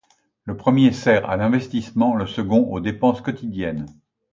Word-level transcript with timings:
Le 0.45 0.57
premier 0.57 0.93
sert 0.93 1.29
à 1.29 1.37
l'investissement, 1.37 2.15
le 2.15 2.25
second 2.25 2.67
aux 2.71 2.79
dépenses 2.79 3.21
quotidiennes. 3.21 3.85